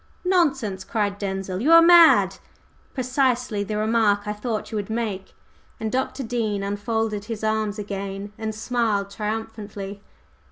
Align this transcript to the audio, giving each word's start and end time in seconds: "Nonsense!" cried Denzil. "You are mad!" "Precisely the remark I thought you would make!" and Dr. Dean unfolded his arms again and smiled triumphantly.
"Nonsense!" 0.25 0.83
cried 0.83 1.19
Denzil. 1.19 1.61
"You 1.61 1.71
are 1.73 1.79
mad!" 1.83 2.37
"Precisely 2.95 3.63
the 3.63 3.77
remark 3.77 4.21
I 4.25 4.33
thought 4.33 4.71
you 4.71 4.75
would 4.75 4.89
make!" 4.89 5.35
and 5.79 5.91
Dr. 5.91 6.23
Dean 6.23 6.63
unfolded 6.63 7.25
his 7.25 7.43
arms 7.43 7.77
again 7.77 8.33
and 8.35 8.55
smiled 8.55 9.11
triumphantly. 9.11 10.01